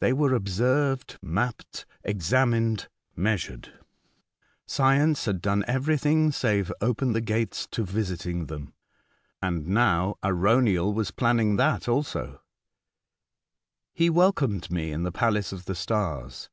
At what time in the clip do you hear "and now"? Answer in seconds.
9.42-10.16